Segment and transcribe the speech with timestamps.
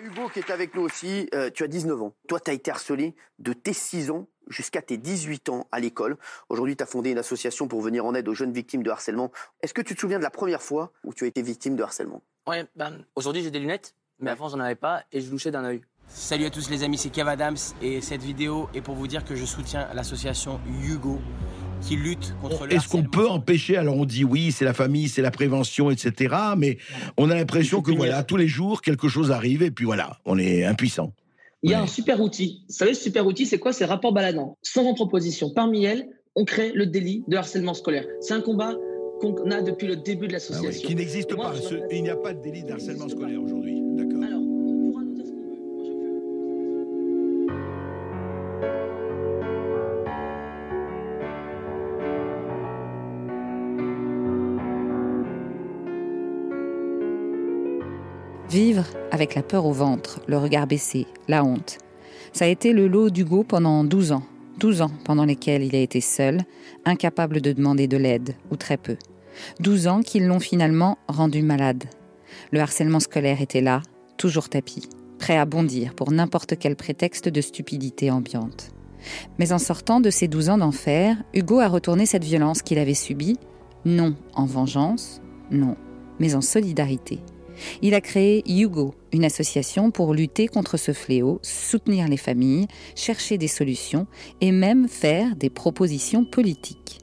[0.00, 1.28] Hugo qui est avec nous aussi.
[1.34, 2.14] Euh, tu as 19 ans.
[2.28, 6.16] Toi, tu as été harcelé de tes 6 ans jusqu'à tes 18 ans à l'école.
[6.48, 9.30] Aujourd'hui, tu as fondé une association pour venir en aide aux jeunes victimes de harcèlement.
[9.62, 11.82] Est-ce que tu te souviens de la première fois où tu as été victime de
[11.82, 12.22] harcèlement?
[12.46, 15.64] Ouais, ben, aujourd'hui j'ai des lunettes, mais avant j'en avais pas et je louchais d'un
[15.64, 15.82] œil.
[16.08, 19.24] Salut à tous les amis, c'est Kev Adams et cette vidéo est pour vous dire
[19.24, 21.20] que je soutiens l'association Hugo
[21.80, 25.08] qui lutte contre le Est-ce qu'on peut empêcher Alors on dit oui, c'est la famille,
[25.08, 26.34] c'est la prévention, etc.
[26.56, 26.78] Mais
[27.16, 30.38] on a l'impression que voilà, tous les jours quelque chose arrive et puis voilà, on
[30.38, 31.12] est impuissant.
[31.62, 32.62] Il y a un super outil.
[32.68, 33.72] Vous savez, ce super outil, c'est quoi?
[33.72, 34.56] C'est rapport baladant.
[34.62, 35.50] Sans entreposition.
[35.54, 38.06] Parmi elles, on crée le délit de harcèlement scolaire.
[38.20, 38.74] C'est un combat
[39.20, 40.88] qu'on a depuis le début de Ah l'association.
[40.88, 41.54] qui n'existe pas.
[41.56, 43.26] Ce- il n'y a pas de délit d'harcèlement n'existe pas.
[43.26, 43.79] scolaire aujourd'hui.
[59.10, 61.78] Avec la peur au ventre, le regard baissé, la honte.
[62.34, 64.22] Ça a été le lot d'Hugo pendant 12 ans.
[64.58, 66.40] 12 ans pendant lesquels il a été seul,
[66.84, 68.96] incapable de demander de l'aide, ou très peu.
[69.60, 71.84] 12 ans qui l'ont finalement rendu malade.
[72.52, 73.80] Le harcèlement scolaire était là,
[74.18, 78.72] toujours tapis, prêt à bondir pour n'importe quel prétexte de stupidité ambiante.
[79.38, 82.92] Mais en sortant de ces 12 ans d'enfer, Hugo a retourné cette violence qu'il avait
[82.92, 83.38] subie,
[83.86, 85.76] non en vengeance, non,
[86.18, 87.20] mais en solidarité.
[87.82, 93.38] Il a créé Hugo, une association pour lutter contre ce fléau, soutenir les familles, chercher
[93.38, 94.06] des solutions
[94.40, 97.00] et même faire des propositions politiques.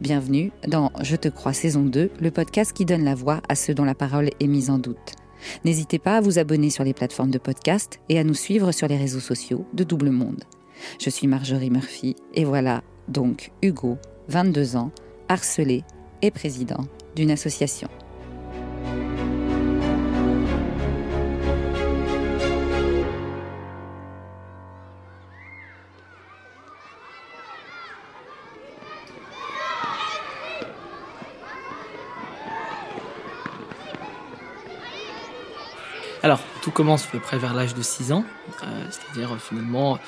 [0.00, 3.74] Bienvenue dans Je te crois saison 2, le podcast qui donne la voix à ceux
[3.74, 5.14] dont la parole est mise en doute.
[5.64, 8.88] N'hésitez pas à vous abonner sur les plateformes de podcast et à nous suivre sur
[8.88, 10.44] les réseaux sociaux de Double Monde.
[11.00, 13.96] Je suis Marjorie Murphy et voilà donc Hugo,
[14.28, 14.90] 22 ans,
[15.28, 15.82] harcelé
[16.22, 17.88] et président d'une association.
[36.66, 38.24] Tout commence à peu près vers l'âge de 6 ans,
[38.64, 40.00] euh, c'est-à-dire euh, finalement à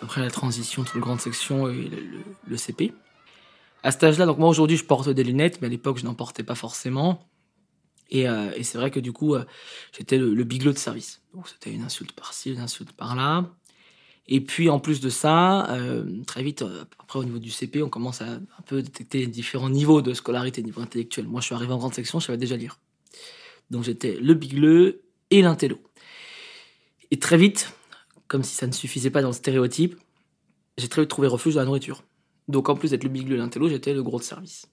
[0.00, 1.90] peu près la transition entre le grande section et
[2.46, 2.94] le, CP.
[3.82, 6.14] À cet âge-là, donc moi aujourd'hui je porte des lunettes, mais à l'époque je n'en
[6.14, 7.28] portais pas forcément.
[8.08, 9.36] Et, euh, c'est vrai que du coup
[9.94, 11.20] j'étais le, le de service.
[11.34, 13.50] Donc c'était une insulte par-ci, une insulte par-là.
[14.26, 15.68] Et puis en plus de ça,
[16.26, 16.64] très vite,
[16.98, 20.14] après au niveau du CP, on commence à un peu détecter les différents niveaux de
[20.14, 21.28] scolarité, niveau intellectuel.
[21.28, 22.80] Moi je suis arrivé en grande section, je savais déjà lire.
[23.70, 25.78] Donc j'étais le bigleux et l'intello.
[27.10, 27.72] Et très vite,
[28.28, 29.96] comme si ça ne suffisait pas dans le stéréotype,
[30.78, 32.02] j'ai très vite trouvé refuge dans la nourriture.
[32.48, 34.66] Donc en plus d'être le bigleux et l'intello, j'étais le gros de service.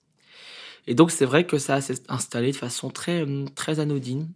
[0.88, 4.30] Et donc c'est vrai que ça s'est installé de façon très, très anodine.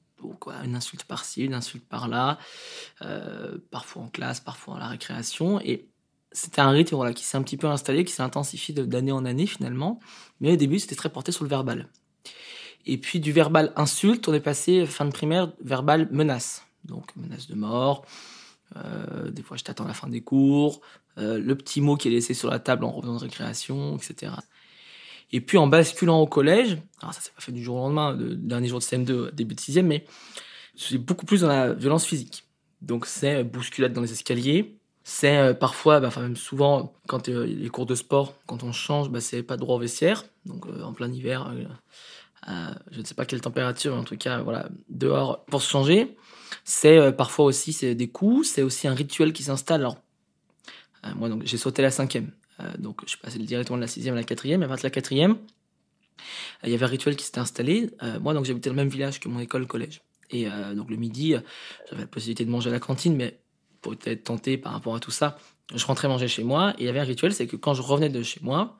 [0.64, 2.40] Une insulte par-ci, une insulte par-là,
[3.02, 5.60] euh, parfois en classe, parfois à la récréation.
[5.62, 5.88] Et
[6.32, 9.26] c'était un rythme qui s'est un petit peu installé, qui s'est intensifié de- d'année en
[9.26, 10.00] année finalement.
[10.40, 11.90] Mais au début, c'était très porté sur le verbal.
[12.86, 16.67] Et puis du verbal insulte, on est passé fin de primaire verbal menace.
[16.88, 18.06] Donc menace de mort.
[18.76, 20.82] euh, des fois, je t'attends à la fin des cours.
[21.18, 24.34] euh, le petit mot qui est laissé sur la table en revenant de récréation, etc.
[25.32, 28.14] Et puis en basculant au collège, alors ça s'est pas fait du jour au lendemain,
[28.14, 30.06] le dernier jour de CM2, début de 6 mais
[30.76, 32.46] suis beaucoup plus dans la violence physique.
[32.82, 37.70] Donc c'est euh, bousculade dans les escaliers, c'est parfois, bah, enfin même souvent, quand les
[37.70, 41.12] cours de sport, quand on change, bah, c'est pas droit au vestiaire, donc en plein
[41.12, 41.50] hiver,
[42.92, 46.18] je ne sais pas quelle température, mais en tout cas, voilà, dehors pour se changer.
[46.64, 49.82] C'est euh, parfois aussi c'est des coups, c'est aussi un rituel qui s'installe.
[49.82, 49.98] Alors,
[51.06, 52.32] euh, moi, donc, j'ai sauté la cinquième.
[52.60, 54.62] Euh, donc, je suis passé directement de la sixième à la quatrième.
[54.62, 55.38] Et à partir de la quatrième,
[56.64, 57.92] il y avait un rituel qui s'était installé.
[58.22, 60.02] Moi, donc, j'habitais le même village que mon école-collège.
[60.32, 61.36] Et euh, donc, le midi,
[61.90, 63.40] j'avais la possibilité de manger à la cantine, mais
[63.82, 65.38] pour être tenté par rapport à tout ça,
[65.74, 66.74] je rentrais manger chez moi.
[66.78, 68.80] Et il y avait un rituel, c'est que quand je revenais de chez moi,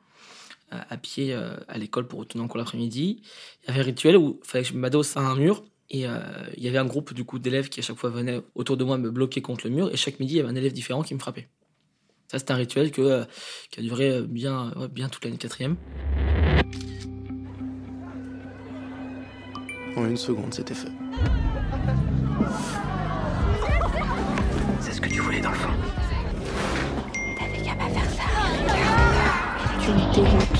[0.70, 3.22] à pied à l'école pour retourner en cours l'après-midi,
[3.62, 5.64] il y avait un rituel où il fallait que je m'adosse à un mur.
[5.90, 6.18] Et euh,
[6.56, 8.84] il y avait un groupe du coup d'élèves qui à chaque fois venaient autour de
[8.84, 9.90] moi me bloquer contre le mur.
[9.92, 11.48] Et chaque midi, il y avait un élève différent qui me frappait.
[12.30, 13.24] Ça, c'était un rituel que, euh,
[13.70, 15.76] qui a duré euh, bien, ouais, bien toute l'année quatrième.
[19.96, 20.92] En une seconde, c'était fait.
[24.80, 25.72] C'est ce que tu voulais dans le fond.
[29.80, 30.58] Tu me dégoûtes.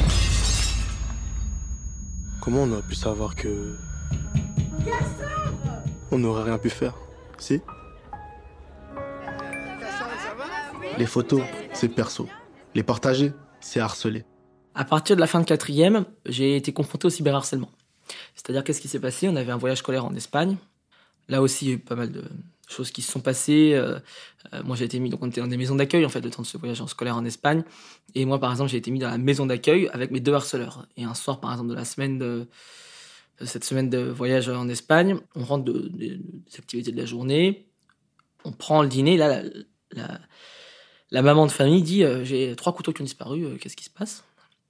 [2.40, 3.76] Comment on aurait pu savoir que.
[6.10, 6.94] On n'aurait rien pu faire
[7.38, 7.60] Si
[10.96, 11.42] Les photos,
[11.72, 12.28] c'est perso.
[12.74, 14.24] Les partager, c'est harceler.
[14.74, 17.70] À partir de la fin de quatrième, j'ai été confronté au cyberharcèlement.
[18.34, 19.28] C'est-à-dire, qu'est-ce qui s'est passé?
[19.28, 20.56] On avait un voyage scolaire en Espagne.
[21.28, 22.24] Là aussi, il y a eu pas mal de
[22.68, 23.72] choses qui se sont passées.
[23.74, 23.98] Euh,
[24.54, 26.30] euh, moi, j'ai été mis, donc on était dans des maisons d'accueil, en fait, le
[26.30, 27.64] temps de ce voyage en scolaire en Espagne.
[28.14, 30.86] Et moi, par exemple, j'ai été mis dans la maison d'accueil avec mes deux harceleurs.
[30.96, 32.48] Et un soir, par exemple, de la semaine de,
[33.44, 36.18] cette semaine de voyage en Espagne, on rentre de, des
[36.56, 37.66] activités de la journée,
[38.44, 39.16] on prend le dîner.
[39.16, 39.42] Là,
[41.10, 43.90] la, maman de famille dit euh, J'ai trois couteaux qui ont disparu, qu'est-ce qui se
[43.90, 44.24] passe?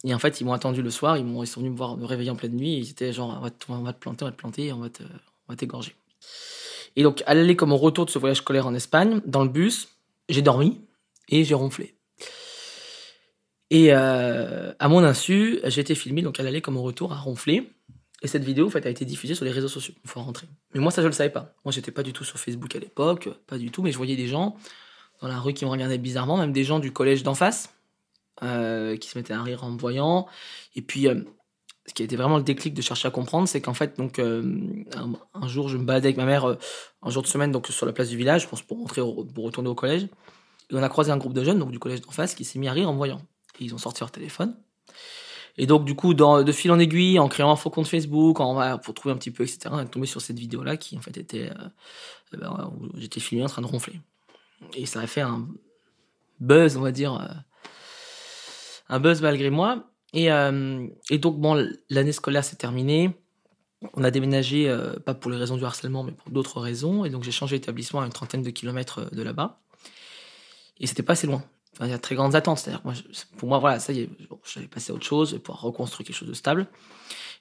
[0.04, 2.30] Et en fait, ils m'ont attendu le soir, ils, sont venus me voir, me réveiller
[2.30, 2.76] en pleine nuit.
[2.76, 5.52] ils étaient genre On va te, on va te planter, on va te planter, on
[5.52, 5.94] va t'égorger.
[6.96, 9.48] Et donc, à l'aller comme au retour de ce voyage scolaire en Espagne, dans le
[9.48, 9.88] bus,
[10.28, 10.80] j'ai dormi
[11.28, 11.94] et j'ai ronflé.
[13.70, 17.16] Et euh, à mon insu, j'ai été filmé, donc à l'aller comme au retour, à
[17.16, 17.70] ronfler.
[18.22, 20.48] Et cette vidéo, en fait, a été diffusée sur les réseaux sociaux, une fois rentré.
[20.74, 21.54] Mais moi, ça, je le savais pas.
[21.64, 24.16] Moi, j'étais pas du tout sur Facebook à l'époque, pas du tout, mais je voyais
[24.16, 24.56] des gens
[25.20, 27.74] dans la rue qui me regardaient bizarrement, même des gens du collège d'en face,
[28.42, 30.26] euh, qui se mettaient à rire en me voyant.
[30.74, 31.22] Et puis, euh,
[31.86, 34.18] ce qui a été vraiment le déclic de chercher à comprendre, c'est qu'en fait, donc,
[34.18, 34.84] euh,
[35.34, 36.56] un, jour, je me baladais avec ma mère
[37.02, 39.68] un jour de semaine donc, sur la place du village pour, pour, rentrer pour retourner
[39.68, 40.08] au collège.
[40.70, 42.58] Et on a croisé un groupe de jeunes donc, du collège d'en face qui s'est
[42.58, 43.22] mis à rire en voyant.
[43.60, 44.56] Et ils ont sorti leur téléphone.
[45.58, 48.38] Et donc, du coup, dans, de fil en aiguille, en créant un faux compte Facebook,
[48.38, 51.16] pour trouver un petit peu, etc., on est tombé sur cette vidéo-là qui, en fait,
[51.18, 51.50] était.
[51.50, 51.68] Euh,
[52.36, 54.00] ben, où j'étais filmé en train de ronfler.
[54.74, 55.48] Et ça a fait un
[56.40, 57.44] buzz, on va dire.
[58.88, 59.84] un buzz malgré moi.
[60.12, 63.10] Et, euh, et donc, bon, l'année scolaire s'est terminée.
[63.94, 67.04] On a déménagé, euh, pas pour les raisons du harcèlement, mais pour d'autres raisons.
[67.04, 69.60] Et donc, j'ai changé d'établissement à une trentaine de kilomètres euh, de là-bas.
[70.80, 71.42] Et c'était pas assez loin.
[71.80, 72.58] Il y a très grandes attentes.
[72.58, 72.82] C'est-à-dire,
[73.36, 74.10] pour moi, voilà, ça y est,
[74.52, 76.66] j'avais passé à autre chose, pour pouvoir reconstruire quelque chose de stable.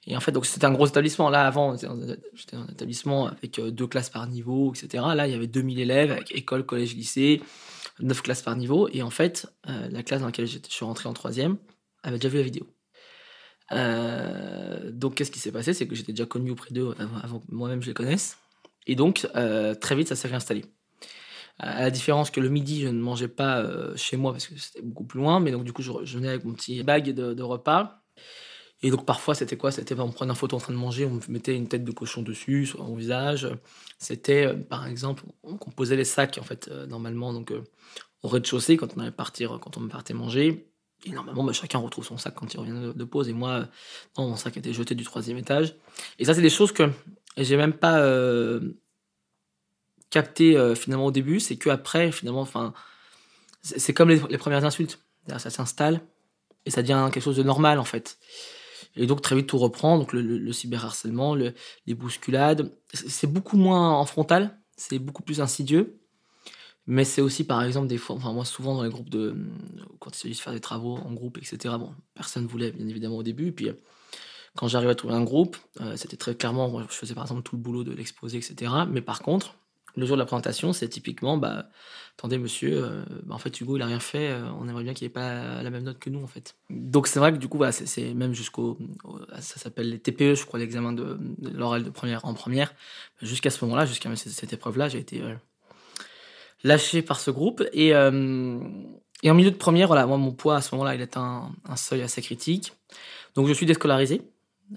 [0.06, 1.28] Et en fait, donc c'était un gros établissement.
[1.28, 5.04] Là, avant, j'étais un établissement avec deux classes par niveau, etc.
[5.14, 7.42] Là, il y avait 2000 élèves avec école, collège, lycée,
[8.00, 8.88] neuf classes par niveau.
[8.92, 11.58] Et en fait, la classe dans laquelle je suis rentré en troisième,
[12.02, 12.66] avait déjà vu la vidéo.
[13.72, 15.74] Euh, donc, qu'est-ce qui s'est passé?
[15.74, 18.38] C'est que j'étais déjà connu auprès d'eux avant, que moi-même je les connaisse.
[18.86, 20.64] Et donc, euh, très vite, ça s'est réinstallé.
[21.58, 24.58] À la différence que le midi, je ne mangeais pas euh, chez moi parce que
[24.58, 27.42] c'était beaucoup plus loin, mais donc du coup, je, venais avec mon petit bag de,
[27.42, 28.02] repas.
[28.82, 29.72] Et donc, parfois, c'était quoi?
[29.72, 32.22] C'était on prenait une photo en train de manger, on mettait une tête de cochon
[32.22, 33.48] dessus, sur mon visage.
[33.98, 37.52] C'était, par exemple, on, posait les sacs, en fait, normalement, donc
[38.22, 40.68] au rez-de-chaussée, quand on allait partir, quand on partait manger.
[41.04, 43.28] Et normalement, bah, chacun retrouve son sac quand il revient de, pause.
[43.28, 43.68] Et moi,
[44.16, 45.76] non, mon sac a été jeté du troisième étage.
[46.18, 46.90] Et ça, c'est des choses que
[47.36, 48.60] j'ai même pas euh,
[50.10, 51.40] capté euh, finalement au début.
[51.40, 52.72] C'est que après, finalement, enfin,
[53.62, 55.00] c'est comme les, premières insultes.
[55.36, 56.00] Ça s'installe
[56.64, 58.18] et ça devient quelque chose de normal en fait.
[58.96, 59.98] Et donc très vite tout reprend.
[59.98, 65.98] Donc le, le, cyberharcèlement, les bousculades, c'est beaucoup moins en frontal, c'est beaucoup plus insidieux.
[66.90, 69.36] Mais c'est aussi, par exemple, des fois, enfin, moi, souvent dans les groupes de.
[70.00, 72.88] Quand il s'agit de faire des travaux en groupe, etc., bon, personne ne voulait, bien
[72.88, 73.52] évidemment, au début.
[73.52, 73.68] Puis,
[74.56, 77.42] quand j'arrivais à trouver un groupe, euh, c'était très clairement, moi, je faisais par exemple
[77.42, 78.72] tout le boulot de l'exposé, etc.
[78.88, 79.54] Mais par contre,
[79.96, 81.68] le jour de la présentation, c'est typiquement, bah,
[82.16, 84.94] attendez, monsieur, euh, bah, en fait, Hugo, il a rien fait, euh, on aimerait bien
[84.94, 86.56] qu'il ait pas la même note que nous, en fait.
[86.70, 88.78] Donc, c'est vrai que du coup, c'est même jusqu'au.
[89.40, 91.18] Ça s'appelle les TPE, je crois, l'examen de,
[91.52, 92.74] l'oral de première en première.
[93.22, 95.22] Jusqu'à ce moment-là, jusqu'à cette, épreuve-là, j'ai été
[96.64, 97.64] lâché par ce groupe.
[97.72, 98.60] Et, euh,
[99.24, 101.76] en milieu de première, voilà, moi, mon poids à ce moment-là, il est un, un
[101.76, 102.72] seuil assez critique.
[103.34, 104.22] Donc, je suis déscolarisé.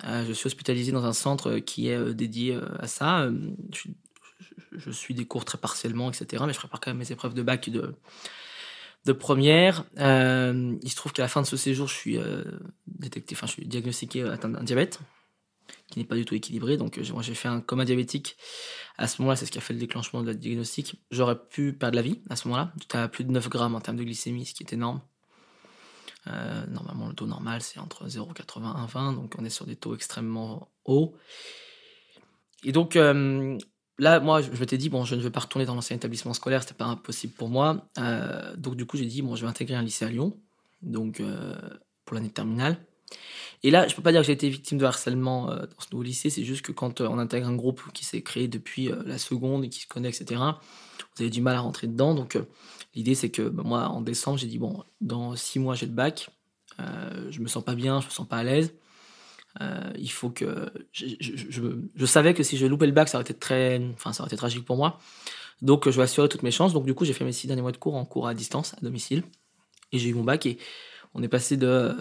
[0.06, 3.30] Euh, je suis hospitalisé dans un centre qui est euh, dédié à ça.
[3.74, 3.90] Je,
[4.72, 6.44] je, suis des cours très partiellement, etc.
[6.46, 7.96] Mais je prépare quand même mes épreuves de bac de,
[9.06, 9.86] de première.
[9.98, 12.20] il se trouve qu'à la fin de ce séjour, je suis
[12.88, 15.00] détecté, enfin, je suis diagnostiqué atteint d'un diabète
[15.90, 16.78] qui n'est pas du tout équilibré.
[16.78, 18.38] Donc, moi, j'ai fait un coma diabétique
[18.98, 21.02] à ce moment-là, c'est ce qui a fait le déclenchement de la diagnostic.
[21.12, 22.72] J'aurais pu perdre la vie à ce moment-là.
[22.80, 25.02] J'étais à plus de 9 grammes en termes de glycémie, ce qui est énorme.
[26.28, 29.76] Euh, normalement, le taux normal, c'est entre 0,80 et 20, donc on est sur des
[29.76, 31.16] taux extrêmement hauts.
[32.64, 33.58] Et donc, euh,
[34.02, 36.64] là, moi, je m'étais dit, bon, je ne veux pas retourner dans l'ancien établissement scolaire,
[36.64, 37.88] c'était pas impossible pour moi.
[37.98, 40.36] Euh, donc, du coup, j'ai dit, bon, je vais intégrer un lycée à Lyon,
[40.82, 41.22] donc
[42.04, 42.78] pour l'année terminale.
[43.64, 45.88] Et là, je peux pas dire que j'ai été victime de harcèlement euh, dans ce
[45.92, 48.90] nouveau lycée, c'est juste que quand euh, on intègre un groupe qui s'est créé depuis
[48.92, 50.42] euh, la seconde et qui se connaît, etc.,
[51.16, 52.16] vous avez du mal à rentrer dedans.
[52.16, 52.40] Donc,
[52.96, 55.92] l'idée, c'est que bah, moi, en décembre, j'ai dit, bon, dans six mois, j'ai le
[55.92, 56.30] bac,
[56.80, 58.74] je me sens pas bien, je me sens pas à l'aise.
[59.60, 60.72] Il faut que.
[60.92, 63.82] Je, savais que si je loupais le bac, ça aurait été très.
[63.94, 65.00] Enfin, ça aurait été tragique pour moi.
[65.62, 66.74] Donc, je vais assurer toutes mes chances.
[66.74, 68.74] Donc, du coup, j'ai fait mes six derniers mois de cours en cours à distance,
[68.76, 69.24] à domicile.
[69.92, 70.58] Et j'ai eu mon bac et
[71.14, 71.94] on est passé de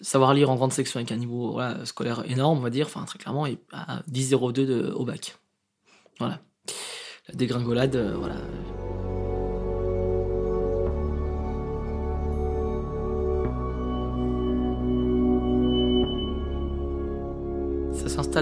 [0.00, 3.18] savoir lire en grande section avec un niveau scolaire énorme, on va dire, enfin très
[3.18, 5.36] clairement, et à 10,02 au bac.
[6.18, 6.40] Voilà.
[7.28, 8.36] La dégringolade, euh, voilà.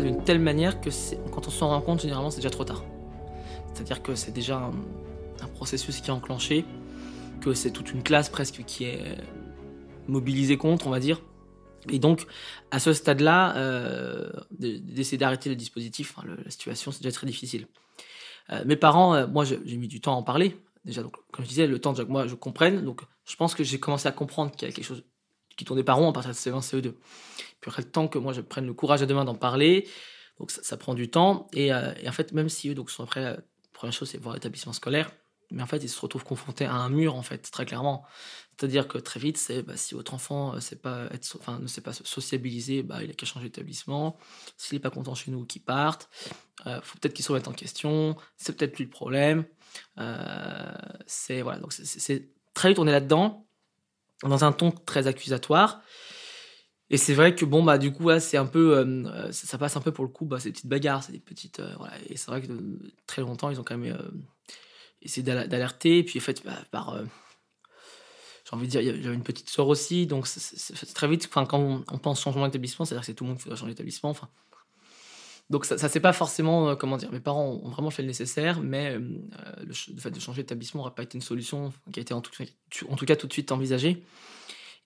[0.00, 0.90] D'une telle manière que
[1.32, 2.84] quand on s'en rend compte, généralement, c'est déjà trop tard.
[3.72, 4.72] C'est-à-dire que c'est déjà un,
[5.54, 6.64] processus qui est enclenché,
[7.40, 9.16] que c'est toute une classe presque qui est
[10.08, 11.20] mobilisée contre, on va dire.
[11.90, 12.26] Et donc,
[12.70, 17.26] à ce stade-là, euh, de- d'essayer d'arrêter le dispositif, le- la situation, c'est déjà très
[17.26, 17.66] difficile.
[18.50, 20.56] Euh, mes parents, euh, moi, j'ai j'ai mis du temps à en parler.
[20.84, 22.84] Déjà, donc, comme je disais, le temps déjà que moi, je comprenne.
[22.84, 25.04] Donc, je pense que j'ai commencé à comprendre qu'il y a quelque chose
[25.56, 26.92] qui tournait par rond à partir de CE1, CE2.
[27.60, 29.88] Puis après, le temps que moi, je prenne le courage à deux mains d'en parler,
[30.38, 31.48] donc ça, prend du temps.
[31.52, 33.38] Et, euh, et en fait, même si eux donc, sont après, la
[33.72, 35.10] première chose, c'est voir l'établissement scolaire.
[35.50, 38.04] Mais en fait, ils se retrouvent confrontés à un mur, en fait, très clairement.
[38.58, 42.82] C'est-à-dire que très vite, c'est bah, si votre enfant euh, ne sait pas se sociabiliser,
[42.82, 44.16] bah, il a qu'à changer d'établissement.
[44.56, 46.08] S'il n'est pas content chez nous, qu'il parte.
[46.66, 48.16] Euh, faut peut-être qu'il se remette en question.
[48.36, 49.44] C'est peut-être lui le problème.
[49.98, 50.72] Euh,
[51.06, 53.45] c'est voilà, donc c'est très vite on est là-dedans,
[54.22, 55.82] dans un ton très accusatoire.
[56.88, 59.76] Et c'est vrai que bon bah du coup là c'est un peu, euh, ça, passe
[59.76, 61.94] un peu pour le coup, bah, des petites bagarres, c'est des petites, euh, voilà.
[62.08, 63.96] Et c'est vrai que euh, très longtemps ils ont quand même
[65.02, 65.98] essayé d'al- d'alerter.
[65.98, 66.96] Et puis en fait bah, par
[68.48, 71.58] j'ai envie de dire, j'avais une petite sœur aussi, donc c'est très vite, enfin, quand
[71.58, 74.10] on, on pense changement d'établissement, c'est-à-dire que c'est tout le monde qui doit changer d'établissement.
[74.10, 74.28] Enfin,
[75.48, 78.08] donc ça, ça c'est pas forcément, euh, comment dire, mes parents ont vraiment fait le
[78.08, 79.00] nécessaire, mais euh,
[79.64, 82.32] le, fait de changer d'établissement n'aurait pas été une solution qui a été en tout,
[83.06, 84.02] cas tout de suite envisagée.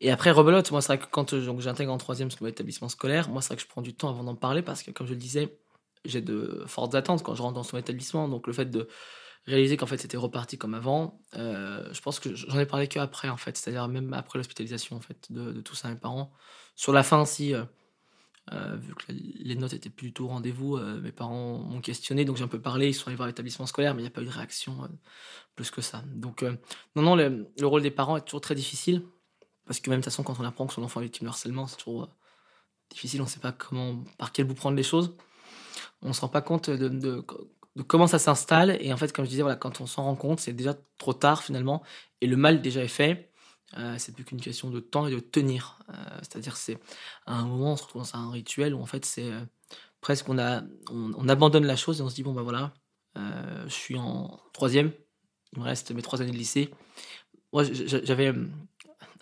[0.02, 2.90] Et après, rebelote, moi c'est vrai que quand euh, j'intègre en troisième ce nouvel établissement
[2.90, 5.06] scolaire, moi c'est vrai que je prends du temps avant d'en parler parce que comme
[5.06, 5.58] je le disais,
[6.04, 8.88] j'ai de fortes attentes quand je rentre dans ce nouvel établissement, donc le fait de
[9.46, 13.36] réaliser qu'en fait c'était reparti comme avant, je pense que j'en ai parlé qu'après en
[13.38, 16.32] fait, c'est-à-dire même après l'hospitalisation en fait de, de tout ça mes parents.
[16.76, 17.54] Sur la fin, si
[18.52, 21.80] euh, vu que les notes étaient plus du tout au rendez-vous, euh, mes parents m'ont
[21.80, 24.08] questionné, donc j'ai un peu parlé, ils sont allés voir l'établissement scolaire, mais il n'y
[24.08, 24.88] a pas eu de réaction euh,
[25.54, 26.02] plus que ça.
[26.06, 26.42] Donc
[26.96, 29.04] non, non, le, le rôle des parents est toujours très difficile,
[29.66, 31.30] parce que même de toute façon, quand on apprend que son enfant est victime de
[31.30, 32.08] harcèlement, c'est toujours
[32.90, 35.16] difficile, on ne sait pas comment, par quel bout prendre les choses.
[36.02, 37.24] On ne se rend pas compte de
[37.86, 40.40] comment ça s'installe, et en fait, comme je disais, voilà, quand on s'en rend compte,
[40.40, 41.82] c'est déjà trop tard finalement,
[42.20, 43.29] et le mal déjà est fait.
[43.78, 45.78] Euh, c'est plus qu'une question de temps et de tenir.
[45.90, 46.78] Euh, C'est-à-dire, c'est
[47.26, 49.40] à un moment, on se retrouve dans un rituel où en fait, c'est euh,
[50.00, 52.72] presque on, a, on, on abandonne la chose et on se dit bon ben voilà,
[53.16, 54.92] je suis en troisième,
[55.52, 56.70] il me reste mes trois années de lycée.
[57.52, 58.32] Moi, j'avais,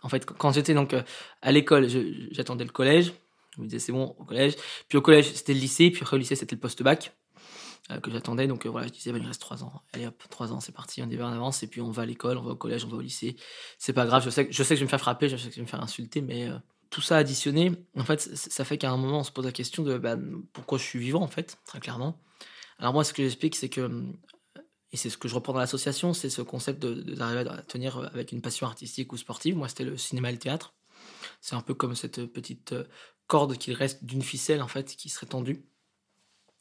[0.02, 0.94] en fait, quand j'étais donc
[1.42, 1.88] à l'école,
[2.30, 3.12] j'attendais le collège.
[3.56, 4.54] Je me disais c'est bon au collège.
[4.88, 5.90] Puis au collège, c'était le lycée.
[5.90, 7.12] Puis après au lycée, c'était le post-bac
[8.02, 8.46] que j'attendais.
[8.46, 9.82] Donc euh, voilà, je disais, bah, il reste trois ans.
[9.92, 11.62] Allez hop, trois ans, c'est parti, on y va en avance.
[11.62, 13.36] Et puis on va à l'école, on va au collège, on va au lycée.
[13.78, 15.36] C'est pas grave, je sais, que- je sais que je vais me faire frapper, je
[15.36, 16.58] sais que je vais me faire insulter, mais euh,
[16.90, 19.82] tout ça additionné, en fait, ça fait qu'à un moment, on se pose la question
[19.82, 20.16] de bah,
[20.52, 22.20] pourquoi je suis vivant, en fait, très clairement.
[22.78, 24.02] Alors moi, ce que j'explique, c'est que, euh,
[24.92, 27.62] et c'est ce que je reprends dans l'association, c'est ce concept de- de- d'arriver à
[27.62, 29.56] tenir avec une passion artistique ou sportive.
[29.56, 30.72] Moi, c'était le cinéma et le théâtre.
[31.40, 32.84] C'est un peu comme cette petite euh,
[33.26, 35.66] corde qui reste d'une ficelle, en fait, qui serait tendue.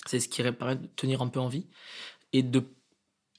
[0.07, 1.67] C'est ce qui permet de tenir un peu en vie
[2.33, 2.63] et de,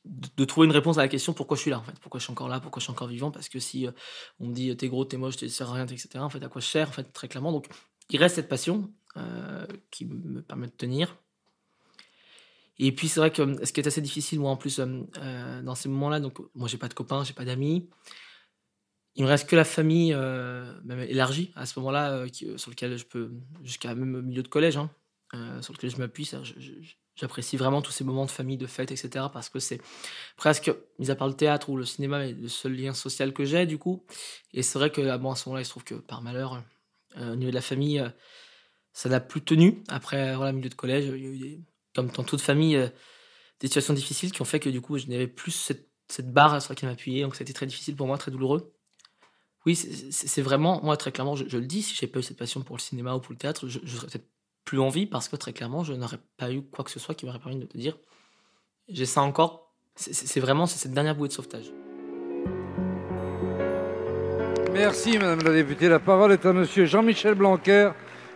[0.04, 1.98] de, trouver une réponse à la question pourquoi je suis là, en fait?
[2.00, 3.30] Pourquoi je suis encore là, pourquoi je suis encore vivant?
[3.30, 3.92] Parce que si euh,
[4.40, 6.48] on me dit t'es gros, t'es moche, t'es sers à rien, etc., en fait, à
[6.48, 7.52] quoi je sers, en fait, très clairement.
[7.52, 7.68] Donc,
[8.10, 11.16] il reste cette passion euh, qui me permet de tenir.
[12.78, 15.02] Et puis, c'est vrai que euh, ce qui est assez difficile, moi, en plus, euh,
[15.18, 17.88] euh, dans ces moments-là, donc, moi, j'ai pas de copains, j'ai pas d'amis.
[19.16, 22.96] Il me reste que la famille, euh, même élargie, à ce moment-là, euh, sur lequel
[22.96, 23.32] je peux,
[23.64, 24.90] jusqu'à même milieu de collège, hein,
[25.34, 26.30] euh, sur lequel je m'appuie.
[27.16, 29.30] J'apprécie vraiment tous ces moments de famille, de fête, etc.
[29.32, 29.80] Parce que c'est
[30.36, 33.44] presque, mis à part le théâtre ou le cinéma, mais le seul lien social que
[33.44, 34.04] j'ai, du coup.
[34.54, 36.62] Et c'est vrai que ah bon, à ce moment-là, il se trouve que par malheur,
[37.16, 38.08] euh, au niveau de la famille, euh,
[38.92, 39.82] ça n'a plus tenu.
[39.88, 41.60] Après, voilà, milieu de collège, il y a eu
[41.94, 42.76] comme dans toute famille,
[43.60, 45.88] des situations difficiles qui ont fait que du coup, je n'avais plus cette,
[46.32, 47.22] barre sur laquelle m'appuyer.
[47.22, 48.72] Donc, ça a été très difficile pour moi, très douloureux.
[49.66, 52.38] Oui, c'est- vraiment, moi, très clairement, je, je le dis, si j'ai pas eu cette
[52.38, 54.28] passion pour le cinéma ou pour le théâtre, je, je serais peut-être
[54.68, 57.14] plus en vie parce que très clairement, je n'aurais pas eu quoi que ce soit
[57.14, 57.96] qui m'aurait permis de te dire
[58.90, 59.72] j'ai ça encore.
[59.96, 61.72] C'est- vraiment c'est cette dernière bouée de sauvetage.
[64.74, 65.88] Merci Madame la députée.
[65.88, 67.90] La parole est à Monsieur Jean-Michel Blanquer,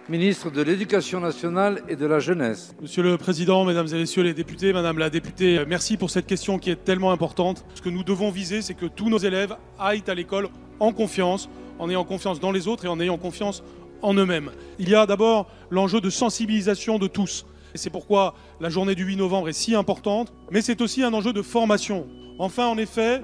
[0.09, 2.75] ministre de l'Éducation nationale et de la jeunesse.
[2.81, 6.27] Monsieur le Président, Mesdames et Messieurs les députés, Madame la députée, euh, merci pour cette
[6.27, 7.65] question qui est tellement importante.
[7.75, 10.49] Ce que nous devons viser, c'est que tous nos élèves aillent à l'école
[10.81, 13.63] en confiance, en ayant confiance dans les autres et en ayant confiance
[14.03, 14.51] en eux-mêmes.
[14.79, 17.47] Il y a d'abord l'enjeu de sensibilisation de tous.
[17.75, 21.15] Et c'est pourquoi la journée du 8 novembre est si importante, mais c'est aussi un
[21.15, 22.07] enjeu de formation.
[22.39, 23.23] Enfin, en effet,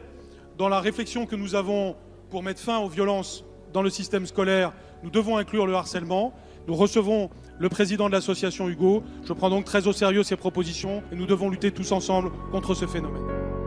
[0.57, 1.97] dans la réflexion que nous avons
[2.31, 6.35] pour mettre fin aux violences dans le système scolaire, nous devons inclure le harcèlement.
[6.67, 9.03] Nous recevons le président de l'association Hugo.
[9.25, 12.75] Je prends donc très au sérieux ses propositions et nous devons lutter tous ensemble contre
[12.75, 13.58] ce phénomène.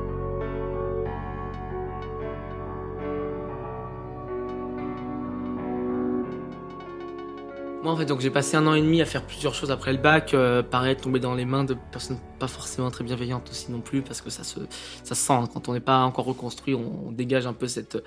[7.84, 9.92] Moi, en fait, donc j'ai passé un an et demi à faire plusieurs choses après
[9.92, 10.36] le bac.
[10.36, 14.04] Euh, pareil, tomber dans les mains de personnes pas forcément très bienveillantes aussi non plus,
[14.04, 14.60] parce que ça se,
[15.04, 15.34] ça se sent.
[15.34, 15.50] hein.
[15.52, 17.98] Quand on n'est pas encore reconstruit, on, dégage un peu cette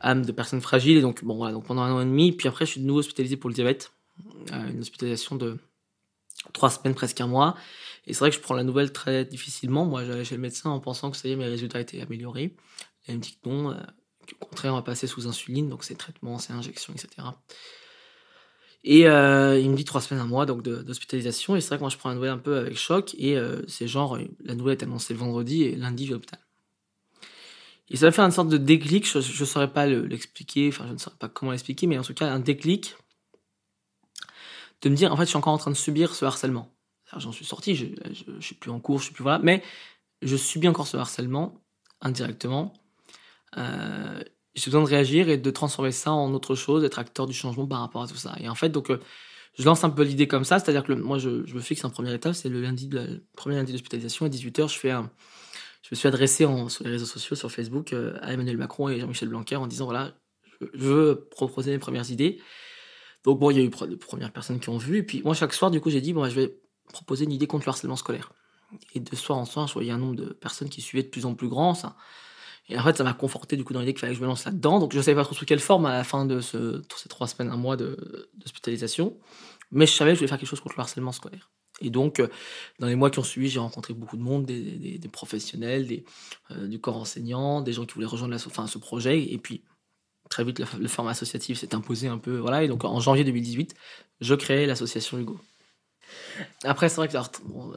[0.00, 0.96] âme de personne fragile.
[0.96, 2.32] Et donc, bon, voilà, donc pendant un an et demi.
[2.32, 3.92] Puis après, je suis de nouveau hospitalisé pour le diabète.
[4.54, 5.58] Euh, une hospitalisation de
[6.54, 7.54] trois semaines, presque un mois.
[8.06, 9.84] Et c'est vrai que je prends la nouvelle très difficilement.
[9.84, 12.56] Moi, j'allais chez le médecin en pensant que ça y est, mes résultats étaient améliorés.
[13.08, 13.74] Et il me dit que non, euh,
[14.26, 17.28] qu'au contraire, on va passer sous insuline, donc c'est traitement, c'est injection, etc.
[18.88, 21.56] Et euh, il me dit trois semaines, un mois donc d'hospitalisation.
[21.56, 23.16] Et c'est vrai que moi, je prends la nouvelle un peu avec choc.
[23.18, 26.16] Et euh, c'est genre, la nouvelle est annoncée le vendredi et lundi, je vais à
[26.16, 26.38] l'hôpital.
[27.90, 29.04] Et ça m'a fait une sorte de déclic.
[29.06, 32.02] Je ne saurais pas le- l'expliquer, enfin, je ne saurais pas comment l'expliquer, mais en
[32.02, 32.96] tout cas, un déclic
[34.82, 36.72] de me dire, en fait, je suis encore en train de subir ce harcèlement.
[37.16, 39.62] J'en suis sorti, je, je suis plus en cours, je suis plus voilà, mais
[40.22, 41.60] je subis encore ce harcèlement
[42.00, 42.72] indirectement.
[43.56, 44.22] Euh,
[44.56, 47.66] j'ai besoin de réagir et de transformer ça en autre chose, d'être acteur du changement
[47.66, 48.34] par rapport à tout ça.
[48.40, 48.98] Et en fait, donc, euh,
[49.58, 52.12] je lance un peu l'idée comme ça, c'est-à-dire que moi, je, me fixe un premier
[52.14, 54.68] étape, c'est le lundi, de premier lundi d'hospitalisation à 18h,
[55.82, 58.98] je me suis adressé sur les réseaux sociaux, sur Facebook, euh, à Emmanuel Macron et
[58.98, 60.14] Jean-Michel Blanquer en disant voilà,
[60.60, 62.40] je, veux proposer mes premières idées.
[63.24, 65.34] Donc bon, il y a eu de premières personnes qui ont vu, et puis moi
[65.34, 66.58] chaque soir, du coup, j'ai dit bon, bah, je vais
[66.92, 68.32] proposer une idée contre le harcèlement scolaire.
[68.94, 71.24] Et de soir en soir, je voyais un nombre de personnes qui suivaient de plus
[71.24, 71.96] en plus grand, ça.
[72.68, 74.26] Et en fait, ça m'a conforté du coup dans l'idée qu'il fallait que je me
[74.26, 74.80] lance là-dedans.
[74.80, 77.08] Donc je savais pas trop sous quelle forme à la fin de ce, de ces
[77.08, 79.16] trois semaines, un mois d'hospitalisation.
[79.70, 81.50] Mais je savais que je voulais faire quelque chose contre le harcèlement scolaire.
[81.80, 82.28] Et donc, euh,
[82.78, 86.04] dans les mois qui ont suivi, j'ai rencontré beaucoup de monde, des, professionnels,
[86.50, 89.22] euh, du corps enseignant, des gens qui voulaient rejoindre ce projet.
[89.22, 89.62] Et puis,
[90.30, 92.38] très vite, le, le format associatif s'est imposé un peu.
[92.38, 92.64] Voilà.
[92.64, 93.74] Et donc, en janvier 2018,
[94.20, 95.38] je crée l'association Hugo.
[96.64, 97.16] Après, c'est vrai que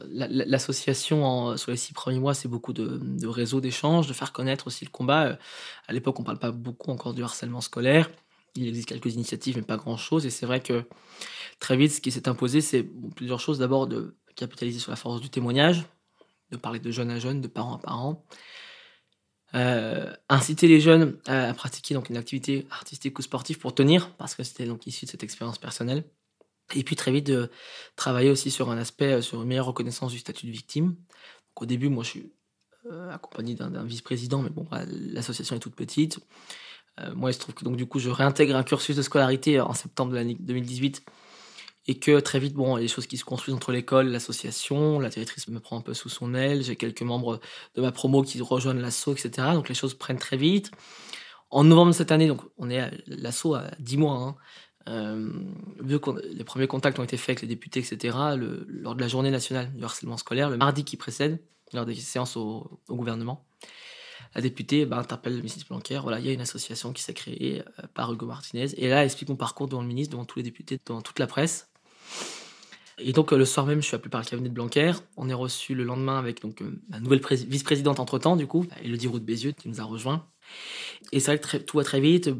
[0.08, 4.84] l'association, sur les six premiers mois, c'est beaucoup de, réseaux d'échanges, de faire connaître aussi
[4.84, 5.26] le combat.
[5.26, 5.36] Euh,
[5.88, 8.10] À l'époque, on ne parle pas beaucoup encore du harcèlement scolaire.
[8.56, 10.26] Il existe quelques initiatives, mais pas grand-chose.
[10.26, 10.84] Et c'est vrai que
[11.60, 12.82] très vite, ce qui s'est imposé, c'est
[13.14, 13.58] plusieurs choses.
[13.58, 15.84] D'abord, de capitaliser sur la force du témoignage,
[16.50, 18.24] de parler de jeune à jeune, de parent à parent.
[19.54, 24.34] Euh, inciter les jeunes à pratiquer donc une activité artistique ou sportive pour tenir, parce
[24.34, 26.04] que c'était donc issu de cette expérience personnelle.
[26.74, 27.50] Et puis très vite de
[27.96, 30.96] travailler aussi sur un aspect, euh, sur une meilleure reconnaissance du statut de victime.
[31.56, 32.32] Au début, moi, je suis
[32.90, 36.20] euh, accompagné d'un vice-président, mais bon, voilà, l'association est toute petite.
[37.00, 39.60] Euh, moi, il se trouve que donc du coup, je réintègre un cursus de scolarité
[39.60, 41.02] en septembre de l'année 2018
[41.86, 44.08] et que très vite, bon, il y a des choses qui se construisent entre l'école,
[44.08, 47.40] l'association, la directrice me prend un peu sous son aile, j'ai quelques membres
[47.74, 49.48] de ma promo qui rejoignent l'asso, etc.
[49.54, 50.70] Donc les choses prennent très vite.
[51.50, 54.36] En novembre de cette année, donc on est l'asso à 10 mois, hein,
[54.90, 55.30] euh,
[55.82, 58.16] les premiers contacts ont été faits avec les députés, etc.,
[58.68, 61.40] lors de la journée nationale du harcèlement scolaire, le mardi qui précède,
[61.72, 63.46] lors des séances au, gouvernement,
[64.34, 66.00] la députée bah, interpelle le ministre Blanquer.
[66.02, 68.68] Voilà, il y a une association qui s'est créée euh, par Hugo Martinez.
[68.76, 71.18] Et là, elle explique mon parcours devant le ministre, devant tous les députés, devant toute
[71.18, 71.70] la presse.
[72.98, 74.92] Et donc, euh, le soir même, je suis appelé par le cabinet de Blanquer.
[75.16, 79.06] On est reçu le lendemain avec donc, la nouvelle pré- vice-présidente entre-temps, du coup, Elodie
[79.06, 80.26] Roux de Bézieux, qui nous a rejoints.
[81.12, 82.30] Et c'est vrai que tout va très vite.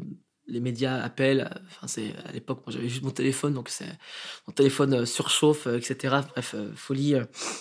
[0.51, 1.49] Les médias appellent.
[1.67, 3.87] Enfin, c'est à l'époque, moi, j'avais juste mon téléphone, donc c'est
[4.47, 6.17] mon téléphone euh, surchauffe, euh, etc.
[6.29, 7.15] Bref, euh, folie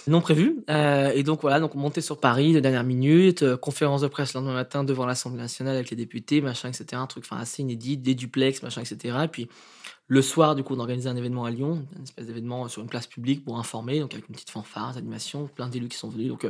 [0.06, 0.64] non prévue.
[0.68, 4.54] Et donc voilà, donc monter sur Paris de dernière minute, conférence de presse le lendemain
[4.54, 6.86] matin devant l'Assemblée nationale avec les députés, machin, etc.
[6.94, 9.18] Un truc, enfin assez inédit, des duplex, machin, etc.
[9.24, 9.48] Et puis
[10.08, 12.88] le soir, du coup, on organisait un événement à Lyon, une espèce d'événement sur une
[12.88, 16.28] place publique pour informer, donc avec une petite fanfare, animation, plein d'élus qui sont venus.
[16.28, 16.46] Donc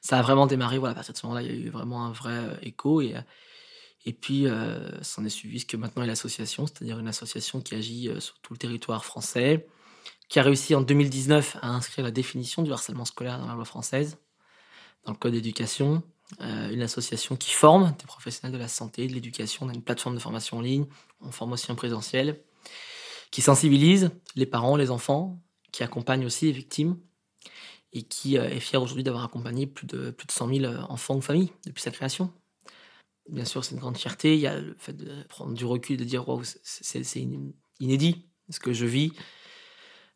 [0.00, 0.78] ça a vraiment démarré.
[0.78, 3.14] Voilà, à partir de ce moment-là, il y a eu vraiment un vrai écho et
[4.06, 7.74] et puis, euh, s'en est suivi ce que maintenant est l'association, c'est-à-dire une association qui
[7.74, 9.66] agit euh, sur tout le territoire français,
[10.28, 13.64] qui a réussi en 2019 à inscrire la définition du harcèlement scolaire dans la loi
[13.64, 14.18] française,
[15.04, 16.02] dans le code d'éducation.
[16.40, 19.82] Euh, une association qui forme des professionnels de la santé, de l'éducation, on a une
[19.82, 20.86] plateforme de formation en ligne,
[21.20, 22.42] on forme aussi en présentiel,
[23.30, 25.40] qui sensibilise les parents, les enfants,
[25.72, 26.98] qui accompagne aussi les victimes
[27.92, 31.16] et qui euh, est fier aujourd'hui d'avoir accompagné plus de, plus de 100 000 enfants
[31.16, 32.32] ou familles depuis sa création.
[33.28, 34.34] Bien sûr, c'est une grande fierté.
[34.34, 37.20] Il y a le fait de prendre du recul, de dire waouh, c'est- c'est c'est
[37.22, 39.12] in- inédit ce que je vis.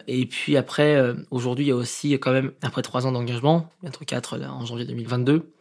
[0.06, 3.68] Et puis après, euh, aujourd'hui, il y a aussi quand même, après trois ans d'engagement,
[3.82, 5.52] bientôt quatre là, en janvier 2022,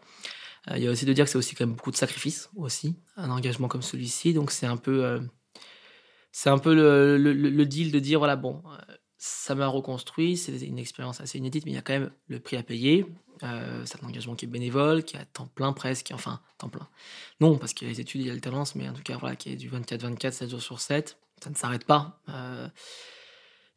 [0.69, 2.49] euh, il y a aussi de dire que c'est aussi quand même beaucoup de sacrifices
[2.55, 4.33] aussi, un engagement comme celui-ci.
[4.33, 5.19] Donc c'est un peu, euh,
[6.31, 8.61] c'est un peu le, le- deal de dire voilà bon,
[9.27, 12.39] ça m'a reconstruit, c'est une expérience assez inédite, mais il y a quand même le
[12.39, 13.05] prix à payer.
[13.43, 16.69] Euh, c'est un engagement qui est bénévole, qui est à temps plein presque, enfin temps
[16.69, 16.87] plein.
[17.39, 19.51] Non, parce qu'il y a les études et l'alternance, mais en tout cas voilà, qui
[19.51, 22.19] est du 24-24, 7 jours sur 7, ça ne s'arrête pas.
[22.29, 22.67] Euh,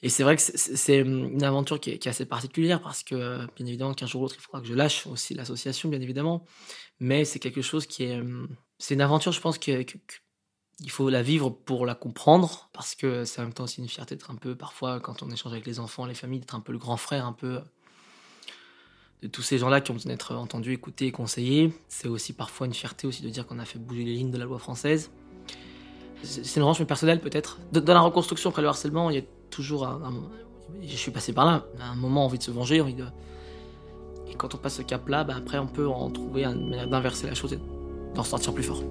[0.02, 3.92] et c'est vrai que c'est- une aventure qui est, assez particulière parce que, bien évidemment,
[3.92, 6.46] qu'un jour ou l'autre, il faudra que je lâche aussi l'association, bien évidemment.
[7.00, 8.20] Mais c'est quelque chose qui est.
[8.78, 9.98] C'est une aventure, je pense, que- que-
[10.82, 13.88] il faut la vivre pour la comprendre, parce que c'est en même temps aussi une
[13.88, 16.60] fierté d'être un peu, parfois, quand on échange avec les enfants, les familles, d'être un
[16.60, 17.60] peu le grand frère, un peu
[19.22, 21.74] de tous ces gens-là qui ont besoin d'être entendus, écoutés conseillés.
[21.88, 24.38] C'est aussi parfois une fierté aussi de dire qu'on a fait bouger les lignes de
[24.38, 25.10] la loi française.
[26.22, 27.58] C'est une revanche personnelle peut-être.
[27.72, 30.12] Dans la reconstruction après le harcèlement, il y a toujours un,
[30.82, 33.04] je suis passé par là, un moment envie de se venger, envie de.
[34.30, 37.26] Et quand on passe ce cap-là, bah, après on peut en trouver une manière d'inverser
[37.26, 37.58] la chose et
[38.14, 38.82] d'en sortir plus fort.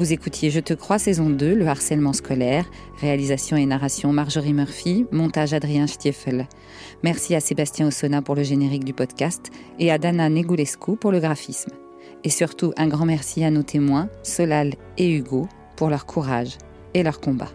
[0.00, 2.64] Vous écoutiez Je te crois saison 2, le harcèlement scolaire,
[3.02, 6.48] réalisation et narration Marjorie Murphy, montage Adrien Stiefel.
[7.02, 11.20] Merci à Sébastien Ossona pour le générique du podcast et à Dana Negulescu pour le
[11.20, 11.72] graphisme.
[12.24, 16.56] Et surtout un grand merci à nos témoins, Solal et Hugo, pour leur courage
[16.94, 17.50] et leur combat.